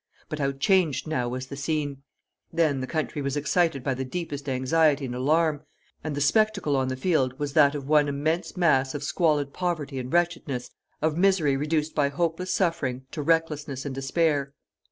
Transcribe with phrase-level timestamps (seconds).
[0.29, 2.01] But how changed now was the scene!
[2.51, 5.61] Then the country was excited by the deepest anxiety and alarm,
[6.03, 9.99] and the spectacle on the field was that of one immense mass of squalid poverty
[9.99, 10.71] and wretchedness,
[11.03, 14.55] of misery reduced by hopeless suffering to recklessness and despair.